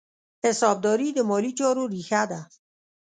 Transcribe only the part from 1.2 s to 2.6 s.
مالي چارو ریښه ده.